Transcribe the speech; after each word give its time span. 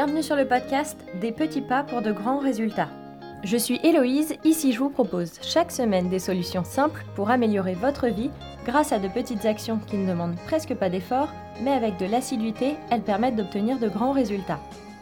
bienvenue 0.00 0.22
sur 0.22 0.36
le 0.36 0.48
podcast 0.48 0.98
Des 1.20 1.30
petits 1.30 1.60
pas 1.60 1.82
pour 1.82 2.00
de 2.00 2.10
grands 2.10 2.38
résultats. 2.38 2.88
Je 3.44 3.58
suis 3.58 3.78
Héloïse, 3.84 4.34
ici 4.44 4.72
je 4.72 4.78
vous 4.78 4.88
propose 4.88 5.32
chaque 5.42 5.70
semaine 5.70 6.08
des 6.08 6.18
solutions 6.18 6.64
simples 6.64 7.04
pour 7.14 7.28
améliorer 7.28 7.74
votre 7.74 8.06
vie 8.06 8.30
grâce 8.64 8.92
à 8.92 8.98
de 8.98 9.08
petites 9.08 9.44
actions 9.44 9.78
qui 9.86 9.98
ne 9.98 10.08
demandent 10.08 10.38
presque 10.46 10.74
pas 10.74 10.88
d'effort, 10.88 11.28
mais 11.62 11.72
avec 11.72 11.98
de 11.98 12.06
l'assiduité, 12.06 12.76
elles 12.90 13.02
permettent 13.02 13.36
d'obtenir 13.36 13.78
de 13.78 13.90
grands 13.90 14.12
résultats. 14.12 14.60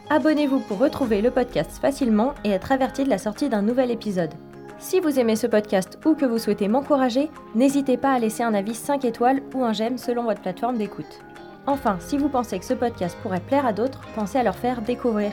Abonnez-vous 0.09 0.59
pour 0.59 0.79
retrouver 0.79 1.21
le 1.21 1.31
podcast 1.31 1.79
facilement 1.79 2.33
et 2.43 2.49
être 2.49 2.73
averti 2.73 3.05
de 3.05 3.09
la 3.09 3.19
sortie 3.19 3.47
d'un 3.47 3.61
nouvel 3.61 3.91
épisode. 3.91 4.33
Si 4.79 4.99
vous 4.99 5.17
aimez 5.17 5.37
ce 5.37 5.47
podcast 5.47 5.97
ou 6.05 6.13
que 6.13 6.25
vous 6.25 6.39
souhaitez 6.39 6.67
m'encourager, 6.67 7.29
n'hésitez 7.55 7.95
pas 7.95 8.11
à 8.11 8.19
laisser 8.19 8.43
un 8.43 8.53
avis 8.53 8.75
5 8.75 9.05
étoiles 9.05 9.43
ou 9.55 9.63
un 9.63 9.71
j'aime 9.71 9.97
selon 9.97 10.23
votre 10.23 10.41
plateforme 10.41 10.77
d'écoute. 10.77 11.21
Enfin, 11.69 11.99
si 11.99 12.17
vous 12.17 12.29
pensez 12.29 12.57
que 12.57 12.65
ce 12.65 12.73
podcast 12.73 13.15
pourrait 13.21 13.39
plaire 13.39 13.67
à 13.67 13.73
d'autres, 13.73 14.01
pensez 14.15 14.39
à 14.39 14.43
leur 14.43 14.55
faire 14.55 14.81
découvrir. 14.81 15.31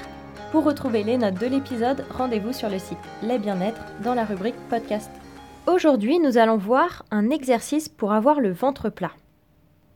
Pour 0.52 0.64
retrouver 0.64 1.02
les 1.02 1.16
notes 1.16 1.40
de 1.40 1.46
l'épisode, 1.46 2.04
rendez-vous 2.10 2.52
sur 2.52 2.68
le 2.68 2.78
site 2.78 2.98
Les 3.22 3.38
Bien-être 3.38 3.80
dans 4.04 4.12
la 4.12 4.27
rubrique 4.27 4.68
podcast. 4.68 5.10
Aujourd'hui, 5.66 6.18
nous 6.18 6.36
allons 6.36 6.58
voir 6.58 7.06
un 7.10 7.30
exercice 7.30 7.88
pour 7.88 8.12
avoir 8.12 8.38
le 8.41 8.52
ventre 8.52 8.91
plat. 8.91 9.12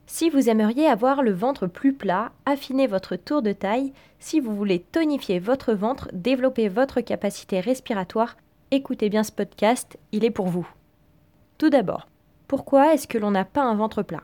Si 0.07 0.31
vous 0.31 0.49
aimeriez 0.49 0.87
avoir 0.87 1.21
le 1.21 1.31
ventre 1.31 1.67
plus 1.67 1.93
plat, 1.93 2.31
affinez 2.47 2.87
votre 2.87 3.17
tour 3.17 3.43
de 3.43 3.51
taille. 3.51 3.93
Si 4.17 4.39
vous 4.39 4.55
voulez 4.55 4.79
tonifier 4.79 5.37
votre 5.37 5.73
ventre, 5.73 6.09
développer 6.11 6.69
votre 6.69 7.01
capacité 7.01 7.59
respiratoire, 7.59 8.35
écoutez 8.71 9.09
bien 9.09 9.23
ce 9.23 9.31
podcast, 9.31 9.99
il 10.11 10.25
est 10.25 10.31
pour 10.31 10.47
vous. 10.47 10.67
Tout 11.59 11.69
d'abord, 11.69 12.07
pourquoi 12.47 12.95
est-ce 12.95 13.07
que 13.07 13.19
l'on 13.19 13.29
n'a 13.29 13.45
pas 13.45 13.61
un 13.61 13.75
ventre 13.75 14.01
plat? 14.01 14.23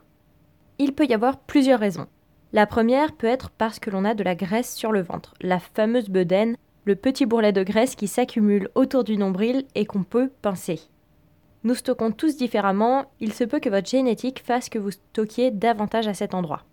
Il 0.79 0.93
peut 0.93 1.05
y 1.05 1.13
avoir 1.13 1.39
plusieurs 1.39 1.79
raisons. 1.79 2.07
La 2.53 2.65
première 2.65 3.13
peut 3.13 3.27
être 3.27 3.49
parce 3.49 3.79
que 3.79 3.89
l'on 3.89 4.05
a 4.05 4.13
de 4.13 4.23
la 4.23 4.35
graisse 4.35 4.73
sur 4.73 4.91
le 4.91 5.01
ventre, 5.01 5.33
la 5.41 5.59
fameuse 5.59 6.09
bedaine, 6.09 6.55
le 6.85 6.95
petit 6.95 7.25
bourrelet 7.25 7.51
de 7.51 7.63
graisse 7.63 7.95
qui 7.95 8.07
s'accumule 8.07 8.69
autour 8.75 9.03
du 9.03 9.17
nombril 9.17 9.65
et 9.75 9.85
qu'on 9.85 10.03
peut 10.03 10.31
pincer. 10.41 10.79
Nous 11.63 11.75
stockons 11.75 12.11
tous 12.11 12.37
différemment, 12.37 13.11
il 13.19 13.33
se 13.33 13.43
peut 13.43 13.59
que 13.59 13.69
votre 13.69 13.89
génétique 13.89 14.43
fasse 14.45 14.69
que 14.69 14.79
vous 14.79 14.91
stockiez 14.91 15.51
davantage 15.51 16.07
à 16.07 16.13
cet 16.13 16.33
endroit. 16.33 16.63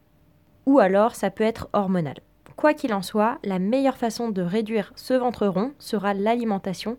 Ou 0.67 0.79
alors 0.79 1.15
ça 1.15 1.31
peut 1.31 1.45
être 1.45 1.69
hormonal. 1.73 2.17
Quoi 2.57 2.75
qu'il 2.75 2.95
en 2.95 3.03
soit, 3.03 3.39
la 3.43 3.59
meilleure 3.59 3.97
façon 3.97 4.29
de 4.29 4.43
réduire 4.43 4.93
ce 4.95 5.15
ventre 5.15 5.47
rond 5.47 5.73
sera 5.79 6.15
l'alimentation, 6.15 6.97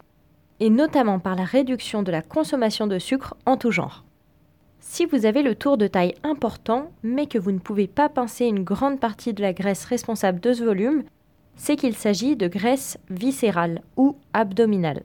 et 0.60 0.70
notamment 0.70 1.20
par 1.20 1.36
la 1.36 1.44
réduction 1.44 2.04
de 2.04 2.12
la 2.12 2.22
consommation 2.22 2.88
de 2.88 3.00
sucre 3.00 3.36
en 3.46 3.58
tout 3.58 3.72
genre. 3.72 4.05
Si 4.88 5.06
vous 5.08 5.26
avez 5.26 5.42
le 5.42 5.56
tour 5.56 5.78
de 5.78 5.88
taille 5.88 6.14
important, 6.24 6.92
mais 7.02 7.26
que 7.26 7.40
vous 7.40 7.52
ne 7.52 7.60
pouvez 7.60 7.88
pas 7.88 8.08
pincer 8.08 8.46
une 8.46 8.64
grande 8.64 9.00
partie 9.00 9.34
de 9.34 9.42
la 9.42 9.52
graisse 9.52 9.84
responsable 9.84 10.40
de 10.40 10.54
ce 10.54 10.64
volume, 10.64 11.04
c'est 11.56 11.76
qu'il 11.76 11.96
s'agit 11.96 12.36
de 12.36 12.48
graisse 12.48 12.98
viscérale 13.10 13.82
ou 13.98 14.16
abdominale. 14.32 15.04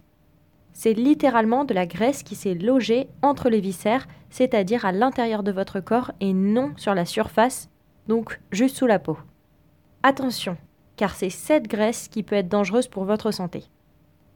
C'est 0.75 0.92
littéralement 0.92 1.64
de 1.64 1.72
la 1.72 1.87
graisse 1.87 2.22
qui 2.22 2.37
s'est 2.37 2.55
logée 2.55 3.09
entre 3.22 3.48
les 3.48 3.61
viscères, 3.61 4.06
c'est-à-dire 4.28 4.84
à, 4.84 4.92
l'intérieur 4.92 5.42
de 5.42 5.50
votre 5.50 5.81
corps 5.81 6.12
et 6.20 6.34
non 6.34 6.72
sur 6.77 6.94
la 6.94 7.06
surface, 7.06 7.70
donc 8.06 8.39
juste 8.53 8.77
sous 8.77 8.87
la 8.87 8.98
peau. 8.98 9.17
Attention, 10.03 10.59
car 10.97 11.15
c'est 11.15 11.31
cette 11.31 11.69
graisse 11.69 12.06
qui 12.06 12.22
peut 12.22 12.37
être 12.37 12.48
dangereuse 12.48 12.87
pour 12.87 13.06
votre 13.06 13.31
santé. 13.31 13.65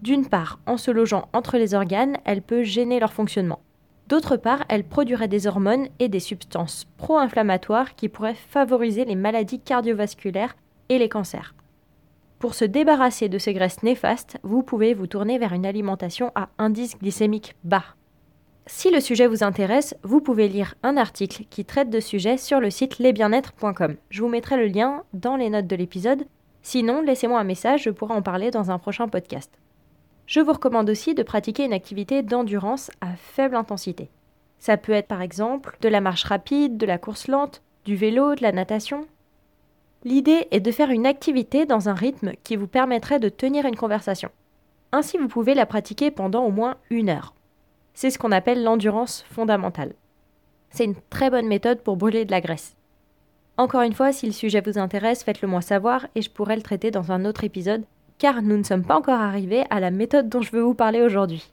D'une 0.00 0.26
part, 0.26 0.58
en 0.66 0.78
se 0.78 0.90
logeant 0.90 1.28
entre 1.34 1.58
les 1.58 1.74
organes, 1.74 2.16
elle 2.24 2.42
peut 2.42 2.64
gêner 2.64 2.98
leur 2.98 3.12
fonctionnement. 3.12 3.60
D'autre 4.08 4.36
part, 4.36 4.64
elle 4.68 4.84
produirait 4.84 5.28
des 5.28 5.46
hormones 5.46 5.88
et 5.98 6.08
des 6.08 6.20
substances 6.20 6.86
pro-inflammatoires 6.98 7.94
qui 7.94 8.08
pourraient 8.08 8.34
favoriser 8.34 9.04
les 9.04 9.14
maladies 9.14 9.60
cardiovasculaires 9.60 10.56
et 10.88 10.98
les 10.98 11.08
cancers. 11.08 11.54
Pour 12.38 12.54
se 12.54 12.66
débarrasser 12.66 13.30
de 13.30 13.38
ces 13.38 13.54
graisses 13.54 13.82
néfastes, 13.82 14.36
vous 14.42 14.62
pouvez 14.62 14.92
vous 14.92 15.06
tourner 15.06 15.38
vers 15.38 15.54
une 15.54 15.64
alimentation 15.64 16.30
à 16.34 16.50
indice 16.58 16.98
glycémique 16.98 17.54
bas. 17.64 17.84
Si 18.66 18.90
le 18.90 19.00
sujet 19.00 19.26
vous 19.26 19.42
intéresse, 19.42 19.94
vous 20.02 20.20
pouvez 20.20 20.48
lire 20.48 20.74
un 20.82 20.96
article 20.96 21.44
qui 21.48 21.64
traite 21.64 21.90
de 21.90 22.00
sujet 22.00 22.36
sur 22.36 22.60
le 22.60 22.70
site 22.70 22.98
lesbienetre.com. 22.98 23.96
Je 24.10 24.22
vous 24.22 24.28
mettrai 24.28 24.56
le 24.56 24.66
lien 24.66 25.04
dans 25.14 25.36
les 25.36 25.48
notes 25.48 25.66
de 25.66 25.76
l'épisode. 25.76 26.24
Sinon, 26.62 27.02
laissez-moi 27.02 27.40
un 27.40 27.44
message, 27.44 27.84
je 27.84 27.90
pourrai 27.90 28.14
en 28.14 28.22
parler 28.22 28.50
dans 28.50 28.70
un 28.70 28.78
prochain 28.78 29.08
podcast. 29.08 29.58
Je 30.26 30.40
vous 30.40 30.52
recommande 30.52 30.88
aussi 30.88 31.14
de 31.14 31.22
pratiquer 31.22 31.64
une 31.64 31.72
activité 31.72 32.22
d'endurance 32.22 32.90
à 33.00 33.14
faible 33.16 33.56
intensité. 33.56 34.08
Ça 34.58 34.76
peut 34.76 34.92
être 34.92 35.08
par 35.08 35.20
exemple 35.20 35.76
de 35.82 35.88
la 35.88 36.00
marche 36.00 36.24
rapide, 36.24 36.78
de 36.78 36.86
la 36.86 36.98
course 36.98 37.28
lente, 37.28 37.62
du 37.84 37.96
vélo, 37.96 38.34
de 38.34 38.42
la 38.42 38.52
natation. 38.52 39.06
L'idée 40.04 40.48
est 40.50 40.60
de 40.60 40.70
faire 40.70 40.90
une 40.90 41.06
activité 41.06 41.66
dans 41.66 41.88
un 41.88 41.94
rythme 41.94 42.32
qui 42.42 42.56
vous 42.56 42.66
permettrait 42.66 43.18
de 43.18 43.28
tenir 43.28 43.66
une 43.66 43.76
conversation. 43.76 44.30
Ainsi, 44.92 45.18
vous 45.18 45.28
pouvez 45.28 45.54
la 45.54 45.66
pratiquer 45.66 46.10
pendant 46.10 46.44
au 46.44 46.50
moins 46.50 46.76
une 46.88 47.10
heure. 47.10 47.34
C'est 47.92 48.10
ce 48.10 48.18
qu'on 48.18 48.32
appelle 48.32 48.64
l'endurance 48.64 49.24
fondamentale. 49.30 49.92
C'est 50.70 50.84
une 50.84 50.96
très 51.10 51.30
bonne 51.30 51.46
méthode 51.46 51.80
pour 51.80 51.96
brûler 51.96 52.24
de 52.24 52.30
la 52.30 52.40
graisse. 52.40 52.76
Encore 53.56 53.82
une 53.82 53.92
fois, 53.92 54.12
si 54.12 54.26
le 54.26 54.32
sujet 54.32 54.62
vous 54.64 54.78
intéresse, 54.78 55.22
faites-le 55.22 55.48
moi 55.48 55.60
savoir 55.60 56.06
et 56.14 56.22
je 56.22 56.30
pourrai 56.30 56.56
le 56.56 56.62
traiter 56.62 56.90
dans 56.90 57.12
un 57.12 57.24
autre 57.24 57.44
épisode 57.44 57.84
car 58.24 58.40
nous 58.40 58.56
ne 58.56 58.62
sommes 58.62 58.86
pas 58.86 58.96
encore 58.96 59.20
arrivés 59.20 59.64
à 59.68 59.80
la 59.80 59.90
méthode 59.90 60.30
dont 60.30 60.40
je 60.40 60.50
veux 60.50 60.62
vous 60.62 60.72
parler 60.72 61.02
aujourd'hui. 61.02 61.52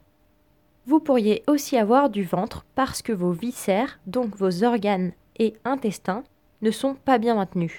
Vous 0.86 1.00
pourriez 1.00 1.42
aussi 1.46 1.76
avoir 1.76 2.08
du 2.08 2.24
ventre 2.24 2.64
parce 2.74 3.02
que 3.02 3.12
vos 3.12 3.32
viscères, 3.32 4.00
donc 4.06 4.34
vos 4.36 4.64
organes 4.64 5.12
et 5.38 5.52
intestins, 5.66 6.24
ne 6.62 6.70
sont 6.70 6.94
pas 6.94 7.18
bien 7.18 7.34
maintenus. 7.34 7.74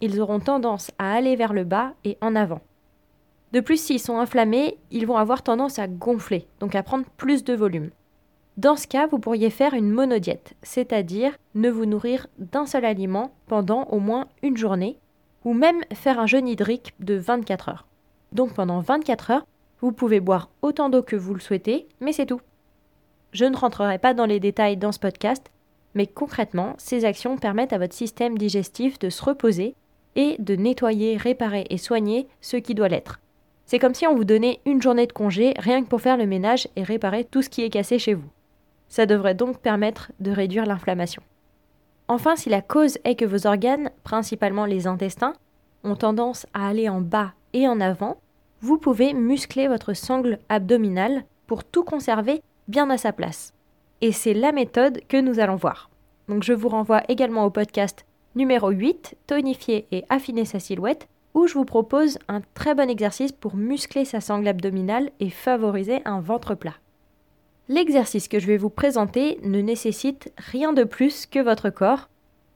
Ils 0.00 0.20
auront 0.20 0.40
tendance 0.40 0.90
à 0.98 1.12
aller 1.12 1.36
vers 1.36 1.52
le 1.52 1.62
bas 1.62 1.92
et 2.02 2.18
en 2.20 2.34
avant. 2.34 2.62
De 3.52 3.60
plus, 3.60 3.80
s'ils 3.80 4.00
sont 4.00 4.18
inflammés, 4.18 4.76
ils 4.90 5.06
vont 5.06 5.18
avoir 5.18 5.44
tendance 5.44 5.78
à 5.78 5.86
gonfler, 5.86 6.48
donc 6.58 6.74
à 6.74 6.82
prendre 6.82 7.06
plus 7.16 7.44
de 7.44 7.54
volume. 7.54 7.90
Dans 8.56 8.74
ce 8.74 8.88
cas, 8.88 9.06
vous 9.06 9.20
pourriez 9.20 9.50
faire 9.50 9.72
une 9.72 9.88
monodiète, 9.88 10.54
c'est-à-dire 10.64 11.30
ne 11.54 11.70
vous 11.70 11.86
nourrir 11.86 12.26
d'un 12.38 12.66
seul 12.66 12.86
aliment 12.86 13.30
pendant 13.46 13.84
au 13.84 14.00
moins 14.00 14.26
une 14.42 14.56
journée, 14.56 14.98
ou 15.44 15.54
même 15.54 15.82
faire 15.94 16.18
un 16.18 16.26
jeûne 16.26 16.48
hydrique 16.48 16.92
de 16.98 17.14
24 17.14 17.68
heures. 17.68 17.86
Donc 18.32 18.54
pendant 18.54 18.80
24 18.80 19.30
heures, 19.30 19.46
vous 19.80 19.92
pouvez 19.92 20.20
boire 20.20 20.48
autant 20.62 20.88
d'eau 20.88 21.02
que 21.02 21.16
vous 21.16 21.34
le 21.34 21.40
souhaitez, 21.40 21.86
mais 22.00 22.12
c'est 22.12 22.26
tout. 22.26 22.40
Je 23.32 23.44
ne 23.44 23.56
rentrerai 23.56 23.98
pas 23.98 24.14
dans 24.14 24.26
les 24.26 24.40
détails 24.40 24.76
dans 24.76 24.92
ce 24.92 24.98
podcast, 24.98 25.50
mais 25.94 26.06
concrètement, 26.06 26.74
ces 26.78 27.04
actions 27.04 27.36
permettent 27.36 27.72
à 27.72 27.78
votre 27.78 27.94
système 27.94 28.38
digestif 28.38 28.98
de 28.98 29.10
se 29.10 29.22
reposer 29.22 29.74
et 30.16 30.36
de 30.38 30.56
nettoyer, 30.56 31.16
réparer 31.16 31.66
et 31.70 31.78
soigner 31.78 32.28
ce 32.40 32.56
qui 32.56 32.74
doit 32.74 32.88
l'être. 32.88 33.20
C'est 33.66 33.78
comme 33.78 33.94
si 33.94 34.06
on 34.06 34.14
vous 34.14 34.24
donnait 34.24 34.60
une 34.66 34.82
journée 34.82 35.06
de 35.06 35.12
congé 35.12 35.54
rien 35.58 35.82
que 35.82 35.88
pour 35.88 36.00
faire 36.00 36.16
le 36.16 36.26
ménage 36.26 36.68
et 36.76 36.82
réparer 36.82 37.24
tout 37.24 37.42
ce 37.42 37.48
qui 37.48 37.62
est 37.62 37.70
cassé 37.70 37.98
chez 37.98 38.14
vous. 38.14 38.28
Ça 38.88 39.06
devrait 39.06 39.34
donc 39.34 39.58
permettre 39.58 40.12
de 40.20 40.30
réduire 40.30 40.66
l'inflammation. 40.66 41.22
Enfin, 42.08 42.36
si 42.36 42.50
la 42.50 42.60
cause 42.60 42.98
est 43.04 43.14
que 43.14 43.24
vos 43.24 43.46
organes, 43.46 43.90
principalement 44.04 44.66
les 44.66 44.86
intestins, 44.86 45.32
ont 45.84 45.96
tendance 45.96 46.46
à 46.52 46.68
aller 46.68 46.88
en 46.88 47.00
bas 47.00 47.32
et 47.52 47.68
en 47.68 47.80
avant, 47.80 48.18
vous 48.60 48.78
pouvez 48.78 49.12
muscler 49.12 49.68
votre 49.68 49.92
sangle 49.92 50.38
abdominale 50.48 51.24
pour 51.46 51.64
tout 51.64 51.84
conserver 51.84 52.42
bien 52.68 52.88
à 52.90 52.96
sa 52.96 53.12
place. 53.12 53.52
Et 54.00 54.12
c'est 54.12 54.34
la 54.34 54.52
méthode 54.52 55.00
que 55.08 55.20
nous 55.20 55.40
allons 55.40 55.56
voir. 55.56 55.90
Donc 56.28 56.42
je 56.42 56.52
vous 56.52 56.68
renvoie 56.68 57.02
également 57.08 57.44
au 57.44 57.50
podcast 57.50 58.06
numéro 58.34 58.70
8, 58.70 59.16
tonifier 59.26 59.86
et 59.90 60.04
affiner 60.08 60.44
sa 60.44 60.60
silhouette, 60.60 61.08
où 61.34 61.46
je 61.46 61.54
vous 61.54 61.64
propose 61.64 62.18
un 62.28 62.40
très 62.54 62.74
bon 62.74 62.88
exercice 62.88 63.32
pour 63.32 63.56
muscler 63.56 64.04
sa 64.04 64.20
sangle 64.20 64.48
abdominale 64.48 65.10
et 65.20 65.30
favoriser 65.30 66.02
un 66.04 66.20
ventre 66.20 66.54
plat. 66.54 66.74
L'exercice 67.68 68.28
que 68.28 68.38
je 68.38 68.46
vais 68.46 68.56
vous 68.56 68.70
présenter 68.70 69.38
ne 69.42 69.60
nécessite 69.60 70.32
rien 70.36 70.72
de 70.72 70.84
plus 70.84 71.26
que 71.26 71.38
votre 71.38 71.70
corps, 71.70 72.08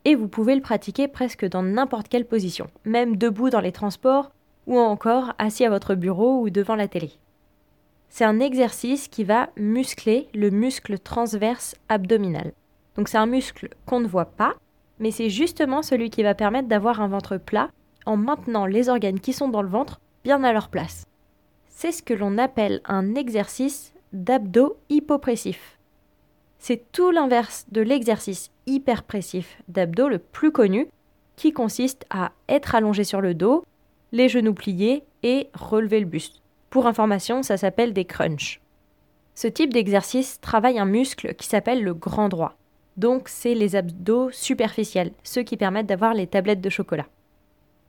et 0.05 0.15
vous 0.15 0.29
pouvez 0.29 0.55
le 0.55 0.61
pratiquer 0.61 1.09
presque 1.09 1.47
dans 1.49 1.63
n'importe 1.63 2.09
quelle 2.09 2.27
position, 2.27 2.69
même 2.85 3.17
debout 3.17 3.51
dans 3.51 3.61
les 3.61 3.73
transports 3.73 4.31
ou 4.67 4.79
encore 4.79 5.33
assis 5.39 5.65
à 5.65 5.71
votre 5.71 5.95
bureau 5.95 6.41
ou 6.41 6.51
devant 6.51 6.77
la 6.77 6.89
télé. 6.89 7.13
C'est 8.09 8.25
un 8.25 8.41
exercice 8.41 9.09
qui 9.09 9.25
va 9.25 9.51
muscler 9.57 10.29
le 10.35 10.51
muscle 10.51 10.99
transverse 10.99 11.75
abdominal. 11.89 12.53
Donc 12.97 13.09
c'est 13.09 13.19
un 13.19 13.27
muscle 13.27 13.69
qu'on 13.85 14.01
ne 14.01 14.09
voit 14.09 14.25
pas, 14.25 14.55
mais 14.99 15.11
c'est 15.11 15.31
justement 15.31 15.83
celui 15.83 16.11
qui 16.11 16.23
va 16.23 16.35
permettre 16.35 16.69
d'avoir 16.69 17.01
un 17.01 17.09
ventre 17.09 17.37
plat 17.37 17.69
en 18.07 18.17
maintenant 18.17 18.67
les 18.67 18.89
organes 18.89 19.21
qui 19.21 19.33
sont 19.33 19.49
dans 19.49 19.63
le 19.63 19.69
ventre 19.69 20.01
bien 20.25 20.43
à 20.45 20.53
leur 20.53 20.69
place. 20.69 21.05
C'est 21.69 21.93
ce 21.93 22.03
que 22.03 22.15
l'on 22.15 22.39
appelle 22.39 22.81
un 22.87 23.15
exercice 23.15 23.93
d'abdos 24.13 24.77
hypopressif. 24.89 25.79
C'est 26.59 26.91
tout 26.91 27.11
l'inverse 27.11 27.67
de 27.71 27.83
l'exercice 27.83 28.51
hyperpressif 28.67 29.61
d'abdos 29.69 30.09
le 30.09 30.19
plus 30.19 30.53
connu, 30.53 30.89
qui 31.37 31.53
consiste 31.53 32.07
à 32.09 32.33
être 32.49 32.75
allongé 32.75 33.05
sur 33.05 33.21
le 33.21 33.35
dos, 33.35 33.63
les 34.17 34.31
genoux 34.31 34.55
pliés 34.55 35.05
et 35.23 35.49
relever 35.53 36.01
le 36.01 36.07
buste. 36.07 36.41
Pour 36.71 36.87
information, 36.87 37.43
ça 37.43 37.59
s'appelle 37.59 37.93
des 37.93 38.07
crunchs. 38.07 38.61
Ce 39.35 39.47
type 39.47 39.75
d'exercice 39.75 40.41
travaille 40.41 40.79
un 40.79 40.87
muscle 40.87 41.35
qui 41.35 41.47
s'appelle 41.47 41.83
le 41.83 41.93
grand 41.93 42.31
droit. 42.31 42.55
Donc 42.97 43.29
c'est 43.29 43.55
les 43.55 43.77
abdos 43.77 44.31
superficiels, 44.31 45.13
ceux 45.23 45.43
qui 45.43 45.59
permettent 45.59 45.87
d'avoir 45.87 46.15
les 46.15 46.27
tablettes 46.27 46.63
de 46.63 46.71
chocolat. 46.71 47.07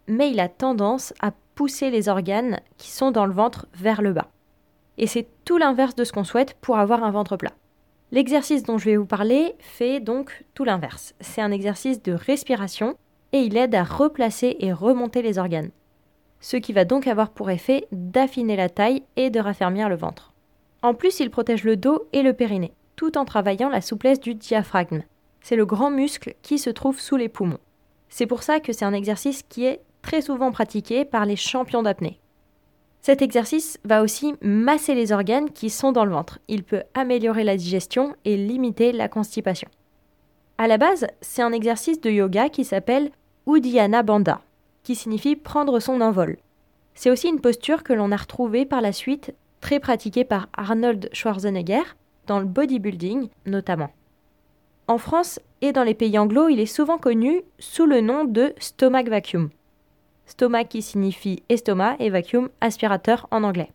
Mais 0.09 0.29
il 0.29 0.41
a 0.41 0.49
tendance 0.49 1.13
à 1.21 1.31
pousser 1.55 1.89
les 1.89 2.09
organes 2.09 2.59
qui 2.77 2.91
sont 2.91 3.11
dans 3.11 3.25
le 3.25 3.33
ventre 3.33 3.67
vers 3.73 4.01
le 4.01 4.11
bas. 4.11 4.27
Et 4.97 5.07
c'est 5.07 5.27
tout 5.45 5.57
l'inverse 5.57 5.95
de 5.95 6.03
ce 6.03 6.11
qu'on 6.11 6.25
souhaite 6.25 6.55
pour 6.59 6.77
avoir 6.77 7.05
un 7.05 7.11
ventre 7.11 7.37
plat. 7.37 7.53
L'exercice 8.11 8.63
dont 8.63 8.77
je 8.77 8.85
vais 8.85 8.97
vous 8.97 9.05
parler 9.05 9.55
fait 9.59 10.01
donc 10.01 10.43
tout 10.53 10.65
l'inverse. 10.65 11.15
C'est 11.21 11.41
un 11.41 11.51
exercice 11.51 12.03
de 12.03 12.11
respiration 12.11 12.97
et 13.31 13.39
il 13.39 13.55
aide 13.55 13.75
à 13.75 13.85
replacer 13.85 14.57
et 14.59 14.73
remonter 14.73 15.21
les 15.21 15.37
organes. 15.37 15.71
Ce 16.39 16.57
qui 16.57 16.73
va 16.73 16.85
donc 16.85 17.07
avoir 17.07 17.29
pour 17.29 17.49
effet 17.49 17.87
d'affiner 17.91 18.55
la 18.55 18.69
taille 18.69 19.03
et 19.15 19.29
de 19.29 19.39
raffermir 19.39 19.89
le 19.89 19.95
ventre. 19.95 20.33
En 20.81 20.93
plus, 20.93 21.19
il 21.19 21.29
protège 21.29 21.63
le 21.63 21.77
dos 21.77 22.07
et 22.13 22.21
le 22.21 22.33
périnée, 22.33 22.73
tout 22.95 23.17
en 23.17 23.25
travaillant 23.25 23.69
la 23.69 23.81
souplesse 23.81 24.19
du 24.19 24.35
diaphragme. 24.35 25.03
C'est 25.41 25.55
le 25.55 25.65
grand 25.65 25.89
muscle 25.89 26.35
qui 26.41 26.59
se 26.59 26.69
trouve 26.69 26.99
sous 26.99 27.15
les 27.15 27.29
poumons. 27.29 27.59
C'est 28.09 28.27
pour 28.27 28.43
ça 28.43 28.59
que 28.59 28.73
c'est 28.73 28.85
un 28.85 28.93
exercice 28.93 29.43
qui 29.43 29.65
est 29.65 29.81
très 30.01 30.21
souvent 30.21 30.51
pratiqué 30.51 31.05
par 31.05 31.25
les 31.25 31.35
champions 31.35 31.83
d'apnée. 31.83 32.19
Cet 33.01 33.21
exercice 33.21 33.79
va 33.85 34.01
aussi 34.01 34.35
masser 34.41 34.93
les 34.93 35.11
organes 35.11 35.51
qui 35.51 35.69
sont 35.69 35.91
dans 35.91 36.05
le 36.05 36.11
ventre. 36.11 36.39
Il 36.47 36.63
peut 36.63 36.83
améliorer 36.93 37.43
la 37.43 37.57
digestion 37.57 38.15
et 38.25 38.35
limiter 38.35 38.91
la 38.91 39.07
constipation. 39.07 39.69
À 40.57 40.67
la 40.67 40.77
base, 40.77 41.07
c'est 41.21 41.41
un 41.41 41.51
exercice 41.51 42.01
de 42.01 42.09
yoga 42.09 42.49
qui 42.49 42.65
s'appelle 42.65 43.11
Uddiyana 43.47 44.03
Bandha, 44.03 44.41
qui 44.87 44.95
signifie 44.95 45.35
prendre 45.35 45.81
son 45.81 45.99
envol. 45.99 46.37
C'est 46.93 47.11
aussi 47.11 47.27
une 47.27 47.41
posture 47.41 47.83
que 47.83 47.91
l'on 47.91 48.13
a 48.13 48.15
retrouvée 48.15 48.65
par 48.65 48.79
la 48.79 48.93
suite, 48.93 49.35
très 49.59 49.81
pratiquée 49.81 50.23
par 50.23 50.47
Arnold 50.55 51.09
Schwarzenegger, 51.11 51.83
dans 52.25 52.39
le 52.39 52.45
bodybuilding 52.45 53.27
notamment. 53.45 53.89
En 54.87 54.97
France 54.97 55.41
et 55.59 55.73
dans 55.73 55.83
les 55.83 55.93
pays 55.93 56.17
anglo, 56.17 56.47
il 56.47 56.61
est 56.61 56.65
souvent 56.65 56.97
connu 56.97 57.41
sous 57.59 57.85
le 57.85 57.99
nom 57.99 58.23
de 58.23 58.53
stomach 58.59 59.09
vacuum. 59.09 59.49
Stomach 60.25 60.69
qui 60.69 60.81
signifie 60.81 61.43
estomac 61.49 61.97
et 61.99 62.09
vacuum 62.09 62.47
aspirateur 62.61 63.27
en 63.29 63.43
anglais. 63.43 63.73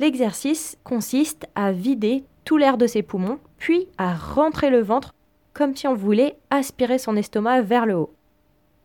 L'exercice 0.00 0.76
consiste 0.82 1.46
à 1.54 1.70
vider 1.70 2.24
tout 2.44 2.56
l'air 2.56 2.78
de 2.78 2.88
ses 2.88 3.04
poumons, 3.04 3.38
puis 3.58 3.86
à 3.96 4.12
rentrer 4.12 4.70
le 4.70 4.82
ventre 4.82 5.14
comme 5.52 5.76
si 5.76 5.86
on 5.86 5.94
voulait 5.94 6.34
aspirer 6.50 6.98
son 6.98 7.14
estomac 7.14 7.62
vers 7.62 7.86
le 7.86 7.94
haut. 7.94 8.12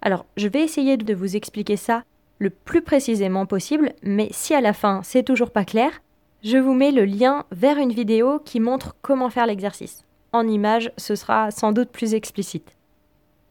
Alors, 0.01 0.25
je 0.37 0.47
vais 0.47 0.61
essayer 0.61 0.97
de 0.97 1.13
vous 1.13 1.35
expliquer 1.35 1.77
ça 1.77 2.03
le 2.39 2.49
plus 2.49 2.81
précisément 2.81 3.45
possible, 3.45 3.93
mais 4.03 4.29
si 4.31 4.53
à 4.53 4.61
la 4.61 4.73
fin 4.73 5.01
c'est 5.03 5.23
toujours 5.23 5.51
pas 5.51 5.65
clair, 5.65 6.01
je 6.43 6.57
vous 6.57 6.73
mets 6.73 6.91
le 6.91 7.05
lien 7.05 7.45
vers 7.51 7.77
une 7.77 7.91
vidéo 7.91 8.39
qui 8.39 8.59
montre 8.59 8.95
comment 9.01 9.29
faire 9.29 9.47
l'exercice. 9.47 10.03
En 10.33 10.47
image, 10.47 10.91
ce 10.97 11.15
sera 11.15 11.49
sans 11.51 11.71
doute 11.71 11.89
plus 11.89 12.13
explicite. 12.13 12.75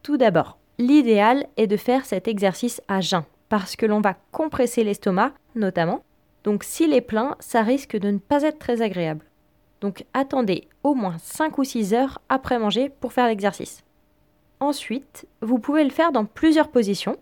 Tout 0.03 0.17
d'abord, 0.17 0.57
l'idéal 0.77 1.47
est 1.57 1.67
de 1.67 1.75
faire 1.75 2.05
cet 2.05 2.27
exercice 2.27 2.81
à 2.87 3.01
jeun, 3.01 3.23
parce 3.49 3.75
que 3.75 3.85
l'on 3.85 3.99
va 3.99 4.15
compresser 4.31 4.83
l'estomac, 4.83 5.33
notamment. 5.55 6.01
Donc 6.43 6.63
s'il 6.63 6.93
est 6.93 7.01
plein, 7.01 7.35
ça 7.39 7.61
risque 7.61 7.97
de 7.97 8.09
ne 8.09 8.19
pas 8.19 8.43
être 8.43 8.59
très 8.59 8.81
agréable. 8.81 9.25
Donc 9.81 10.05
attendez 10.13 10.67
au 10.83 10.93
moins 10.93 11.17
5 11.19 11.57
ou 11.57 11.63
6 11.63 11.93
heures 11.93 12.21
après 12.29 12.57
manger 12.57 12.89
pour 12.89 13.11
faire 13.11 13.27
l'exercice. 13.27 13.83
Ensuite, 14.59 15.27
vous 15.41 15.59
pouvez 15.59 15.83
le 15.83 15.89
faire 15.89 16.11
dans 16.11 16.25
plusieurs 16.25 16.69
positions, 16.69 17.17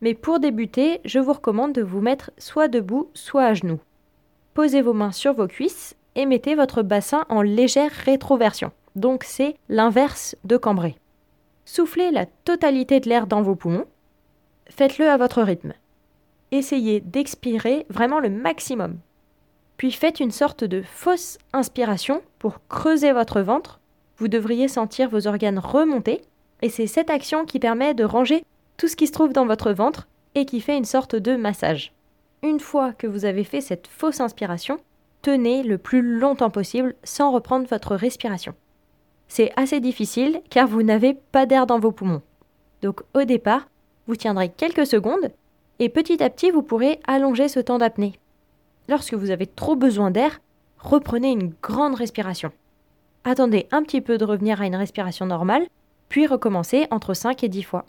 mais 0.00 0.14
pour 0.14 0.38
débuter, 0.38 1.00
je 1.04 1.18
vous 1.18 1.32
recommande 1.32 1.72
de 1.72 1.82
vous 1.82 2.00
mettre 2.00 2.30
soit 2.38 2.68
debout, 2.68 3.10
soit 3.14 3.44
à 3.44 3.54
genoux. 3.54 3.80
Posez 4.54 4.82
vos 4.82 4.92
mains 4.92 5.12
sur 5.12 5.34
vos 5.34 5.48
cuisses 5.48 5.96
et 6.14 6.26
mettez 6.26 6.54
votre 6.54 6.82
bassin 6.82 7.24
en 7.28 7.42
légère 7.42 7.90
rétroversion. 7.90 8.72
Donc 8.94 9.24
c'est 9.24 9.56
l'inverse 9.68 10.36
de 10.44 10.56
cambrer. 10.56 10.96
Soufflez 11.64 12.10
la 12.10 12.26
totalité 12.26 13.00
de 13.00 13.08
l'air 13.08 13.26
dans 13.26 13.42
vos 13.42 13.56
poumons 13.56 13.86
Faites-le 14.68 15.08
à 15.08 15.16
votre 15.16 15.42
rythme. 15.42 15.74
Essayez 16.52 17.00
d'expirer 17.00 17.86
vraiment 17.88 18.20
le 18.20 18.30
maximum. 18.30 18.98
Puis 19.76 19.92
faites 19.92 20.20
une 20.20 20.30
sorte 20.30 20.64
de 20.64 20.82
fausse 20.82 21.38
inspiration 21.52 22.22
pour 22.38 22.60
creuser 22.68 23.12
votre 23.12 23.40
ventre. 23.40 23.80
Vous 24.16 24.28
devriez 24.28 24.68
sentir 24.68 25.08
vos 25.08 25.26
organes 25.26 25.58
remonter 25.58 26.22
et 26.62 26.68
c'est 26.68 26.86
cette 26.86 27.10
action 27.10 27.44
qui 27.44 27.58
permet 27.58 27.94
de 27.94 28.04
ranger 28.04 28.44
tout 28.76 28.88
ce 28.88 28.96
qui 28.96 29.06
se 29.06 29.12
trouve 29.12 29.32
dans 29.32 29.46
votre 29.46 29.72
ventre 29.72 30.08
et 30.34 30.44
qui 30.44 30.60
fait 30.60 30.76
une 30.76 30.84
sorte 30.84 31.16
de 31.16 31.36
massage. 31.36 31.92
Une 32.42 32.60
fois 32.60 32.92
que 32.92 33.06
vous 33.06 33.24
avez 33.24 33.44
fait 33.44 33.60
cette 33.60 33.86
fausse 33.86 34.20
inspiration, 34.20 34.78
tenez 35.22 35.62
le 35.62 35.78
plus 35.78 36.02
longtemps 36.02 36.50
possible 36.50 36.94
sans 37.02 37.32
reprendre 37.32 37.66
votre 37.66 37.96
respiration. 37.96 38.54
C'est 39.28 39.52
assez 39.56 39.80
difficile 39.80 40.40
car 40.50 40.66
vous 40.68 40.82
n'avez 40.82 41.14
pas 41.14 41.46
d'air 41.46 41.66
dans 41.66 41.78
vos 41.78 41.92
poumons. 41.92 42.22
Donc 42.82 43.00
au 43.14 43.24
départ, 43.24 43.68
vous 44.06 44.16
tiendrez 44.16 44.50
quelques 44.50 44.86
secondes 44.86 45.32
et 45.78 45.88
petit 45.88 46.22
à 46.22 46.30
petit 46.30 46.50
vous 46.50 46.62
pourrez 46.62 47.00
allonger 47.06 47.48
ce 47.48 47.60
temps 47.60 47.78
d'apnée. 47.78 48.18
Lorsque 48.88 49.14
vous 49.14 49.30
avez 49.30 49.46
trop 49.46 49.74
besoin 49.74 50.10
d'air, 50.10 50.40
reprenez 50.78 51.32
une 51.32 51.52
grande 51.62 51.96
respiration. 51.96 52.52
Attendez 53.24 53.66
un 53.72 53.82
petit 53.82 54.00
peu 54.00 54.18
de 54.18 54.24
revenir 54.24 54.60
à 54.60 54.66
une 54.66 54.76
respiration 54.76 55.26
normale, 55.26 55.66
puis 56.08 56.26
recommencez 56.26 56.86
entre 56.90 57.14
5 57.14 57.42
et 57.44 57.48
10 57.48 57.62
fois. 57.62 57.84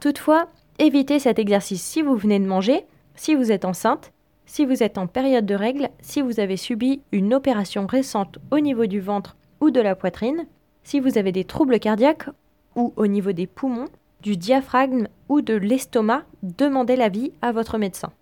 Toutefois, 0.00 0.48
évitez 0.78 1.18
cet 1.18 1.38
exercice 1.38 1.82
si 1.82 2.02
vous 2.02 2.16
venez 2.16 2.38
de 2.38 2.46
manger, 2.46 2.84
si 3.14 3.34
vous 3.34 3.52
êtes 3.52 3.64
enceinte, 3.64 4.12
si 4.46 4.64
vous 4.64 4.82
êtes 4.82 4.98
en 4.98 5.06
période 5.06 5.46
de 5.46 5.54
règles, 5.54 5.90
si 6.00 6.22
vous 6.22 6.40
avez 6.40 6.56
subi 6.56 7.02
une 7.12 7.34
opération 7.34 7.86
récente 7.86 8.38
au 8.50 8.58
niveau 8.58 8.86
du 8.86 9.00
ventre 9.00 9.36
ou 9.60 9.70
de 9.70 9.80
la 9.80 9.94
poitrine, 9.94 10.46
si 10.82 11.00
vous 11.00 11.18
avez 11.18 11.32
des 11.32 11.44
troubles 11.44 11.78
cardiaques 11.78 12.28
ou 12.74 12.92
au 12.96 13.06
niveau 13.06 13.32
des 13.32 13.46
poumons, 13.46 13.88
du 14.22 14.36
diaphragme 14.36 15.06
ou 15.28 15.40
de 15.40 15.54
l'estomac, 15.54 16.24
demandez 16.42 16.96
l'avis 16.96 17.32
à 17.42 17.52
votre 17.52 17.78
médecin. 17.78 18.12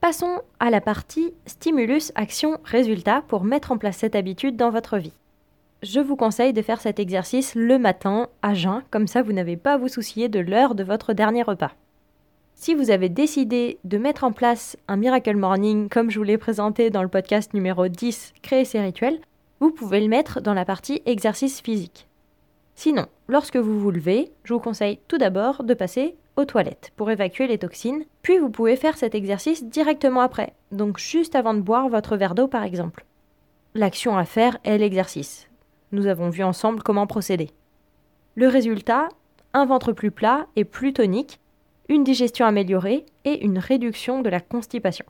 Passons 0.00 0.40
à 0.60 0.70
la 0.70 0.80
partie 0.80 1.32
stimulus 1.46 2.12
action 2.14 2.58
résultat 2.64 3.22
pour 3.26 3.44
mettre 3.44 3.72
en 3.72 3.78
place 3.78 3.96
cette 3.96 4.14
habitude 4.14 4.56
dans 4.56 4.70
votre 4.70 4.98
vie. 4.98 5.12
Je 5.82 6.00
vous 6.00 6.16
conseille 6.16 6.54
de 6.54 6.62
faire 6.62 6.80
cet 6.80 6.98
exercice 6.98 7.54
le 7.54 7.78
matin 7.78 8.28
à 8.40 8.54
jeun, 8.54 8.82
comme 8.90 9.06
ça 9.06 9.20
vous 9.20 9.32
n'avez 9.32 9.58
pas 9.58 9.74
à 9.74 9.76
vous 9.76 9.88
soucier 9.88 10.28
de 10.28 10.40
l'heure 10.40 10.74
de 10.74 10.82
votre 10.82 11.12
dernier 11.12 11.42
repas. 11.42 11.72
Si 12.54 12.74
vous 12.74 12.90
avez 12.90 13.10
décidé 13.10 13.78
de 13.84 13.98
mettre 13.98 14.24
en 14.24 14.32
place 14.32 14.78
un 14.88 14.96
Miracle 14.96 15.36
Morning 15.36 15.90
comme 15.90 16.10
je 16.10 16.18
vous 16.18 16.24
l'ai 16.24 16.38
présenté 16.38 16.88
dans 16.88 17.02
le 17.02 17.08
podcast 17.08 17.52
numéro 17.52 17.88
10, 17.88 18.32
Créer 18.40 18.64
ses 18.64 18.80
rituels, 18.80 19.20
vous 19.60 19.70
pouvez 19.70 20.00
le 20.00 20.08
mettre 20.08 20.40
dans 20.40 20.54
la 20.54 20.64
partie 20.64 21.02
exercice 21.04 21.60
physique. 21.60 22.08
Sinon, 22.74 23.06
lorsque 23.28 23.56
vous 23.56 23.78
vous 23.78 23.90
levez, 23.90 24.32
je 24.44 24.54
vous 24.54 24.60
conseille 24.60 24.98
tout 25.08 25.18
d'abord 25.18 25.62
de 25.62 25.74
passer 25.74 26.16
aux 26.36 26.46
toilettes 26.46 26.92
pour 26.96 27.10
évacuer 27.10 27.46
les 27.46 27.58
toxines, 27.58 28.04
puis 28.22 28.38
vous 28.38 28.50
pouvez 28.50 28.76
faire 28.76 28.96
cet 28.96 29.14
exercice 29.14 29.62
directement 29.62 30.20
après, 30.20 30.54
donc 30.72 30.98
juste 30.98 31.34
avant 31.34 31.52
de 31.52 31.60
boire 31.60 31.90
votre 31.90 32.16
verre 32.16 32.34
d'eau 32.34 32.48
par 32.48 32.64
exemple. 32.64 33.04
L'action 33.74 34.16
à 34.16 34.24
faire 34.24 34.56
est 34.64 34.78
l'exercice. 34.78 35.48
Nous 35.96 36.08
avons 36.08 36.28
vu 36.28 36.44
ensemble 36.44 36.82
comment 36.82 37.06
procéder. 37.06 37.48
Le 38.34 38.48
résultat, 38.48 39.08
un 39.54 39.64
ventre 39.64 39.92
plus 39.92 40.10
plat 40.10 40.46
et 40.54 40.66
plus 40.66 40.92
tonique, 40.92 41.40
une 41.88 42.04
digestion 42.04 42.44
améliorée 42.44 43.06
et 43.24 43.42
une 43.42 43.58
réduction 43.58 44.20
de 44.20 44.28
la 44.28 44.40
constipation. 44.40 45.06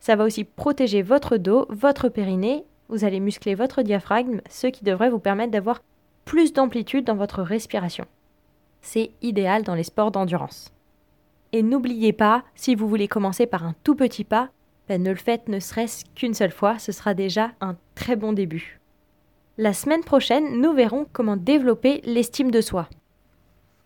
Ça 0.00 0.16
va 0.16 0.24
aussi 0.24 0.44
protéger 0.44 1.02
votre 1.02 1.36
dos, 1.36 1.66
votre 1.68 2.08
périnée, 2.08 2.64
vous 2.88 3.04
allez 3.04 3.20
muscler 3.20 3.54
votre 3.54 3.82
diaphragme, 3.82 4.40
ce 4.48 4.68
qui 4.68 4.84
devrait 4.84 5.10
vous 5.10 5.18
permettre 5.18 5.52
d'avoir 5.52 5.82
plus 6.24 6.54
d'amplitude 6.54 7.04
dans 7.04 7.16
votre 7.16 7.42
respiration. 7.42 8.06
C'est 8.80 9.10
idéal 9.20 9.64
dans 9.64 9.74
les 9.74 9.84
sports 9.84 10.12
d'endurance. 10.12 10.72
Et 11.52 11.62
n'oubliez 11.62 12.14
pas, 12.14 12.42
si 12.54 12.74
vous 12.74 12.88
voulez 12.88 13.06
commencer 13.06 13.44
par 13.44 13.66
un 13.66 13.74
tout 13.84 13.94
petit 13.94 14.24
pas, 14.24 14.48
ben 14.88 15.02
ne 15.02 15.10
le 15.10 15.16
faites 15.16 15.48
ne 15.48 15.60
serait-ce 15.60 16.06
qu'une 16.14 16.32
seule 16.32 16.52
fois, 16.52 16.78
ce 16.78 16.90
sera 16.90 17.12
déjà 17.12 17.50
un 17.60 17.76
très 17.94 18.16
bon 18.16 18.32
début. 18.32 18.80
La 19.58 19.72
semaine 19.72 20.04
prochaine, 20.04 20.60
nous 20.60 20.74
verrons 20.74 21.06
comment 21.14 21.38
développer 21.38 22.02
l'estime 22.04 22.50
de 22.50 22.60
soi. 22.60 22.90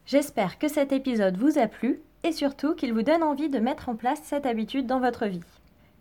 J'espère 0.04 0.58
que 0.58 0.66
cet 0.66 0.90
épisode 0.90 1.36
vous 1.36 1.58
a 1.58 1.68
plu 1.68 2.00
et 2.24 2.32
surtout 2.32 2.74
qu'il 2.74 2.92
vous 2.92 3.02
donne 3.02 3.22
envie 3.22 3.48
de 3.48 3.60
mettre 3.60 3.88
en 3.88 3.94
place 3.94 4.20
cette 4.24 4.46
habitude 4.46 4.88
dans 4.88 4.98
votre 4.98 5.26
vie. 5.26 5.44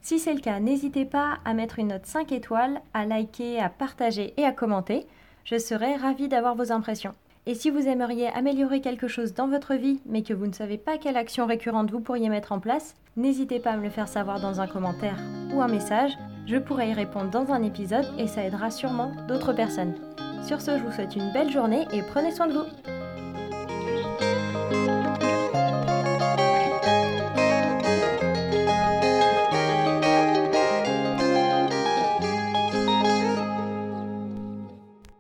Si 0.01 0.17
c'est 0.17 0.33
le 0.33 0.39
cas, 0.39 0.59
n'hésitez 0.59 1.05
pas 1.05 1.37
à 1.45 1.53
mettre 1.53 1.77
une 1.77 1.89
note 1.89 2.07
5 2.07 2.31
étoiles, 2.31 2.81
à 2.95 3.05
liker, 3.05 3.59
à 3.59 3.69
partager 3.69 4.33
et 4.37 4.43
à 4.43 4.51
commenter. 4.51 5.05
Je 5.43 5.59
serais 5.59 5.97
ravie 5.97 6.29
d'avoir 6.29 6.55
vos 6.55 6.71
impressions. 6.71 7.13
Et 7.49 7.55
si 7.55 7.71
vous 7.71 7.87
aimeriez 7.87 8.27
améliorer 8.27 8.79
quelque 8.79 9.07
chose 9.07 9.33
dans 9.33 9.47
votre 9.47 9.73
vie, 9.73 10.01
mais 10.05 10.21
que 10.21 10.35
vous 10.35 10.45
ne 10.45 10.53
savez 10.53 10.77
pas 10.77 10.99
quelle 10.99 11.17
action 11.17 11.47
récurrente 11.47 11.89
vous 11.89 11.99
pourriez 11.99 12.29
mettre 12.29 12.51
en 12.51 12.59
place, 12.59 12.93
n'hésitez 13.17 13.59
pas 13.59 13.71
à 13.71 13.77
me 13.77 13.81
le 13.81 13.89
faire 13.89 14.07
savoir 14.07 14.39
dans 14.39 14.61
un 14.61 14.67
commentaire 14.67 15.17
ou 15.51 15.59
un 15.59 15.67
message. 15.67 16.11
Je 16.45 16.57
pourrai 16.57 16.91
y 16.91 16.93
répondre 16.93 17.31
dans 17.31 17.51
un 17.51 17.63
épisode 17.63 18.05
et 18.19 18.27
ça 18.27 18.43
aidera 18.43 18.69
sûrement 18.69 19.13
d'autres 19.27 19.53
personnes. 19.53 19.95
Sur 20.43 20.61
ce, 20.61 20.77
je 20.77 20.83
vous 20.83 20.91
souhaite 20.91 21.15
une 21.15 21.33
belle 21.33 21.49
journée 21.49 21.87
et 21.91 22.03
prenez 22.03 22.29
soin 22.29 22.45
de 22.45 22.53
vous. 22.53 24.28